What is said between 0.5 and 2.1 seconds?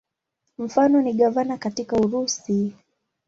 Mfano ni gavana katika